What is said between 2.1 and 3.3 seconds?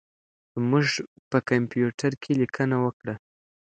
کې لیکنه وکړه.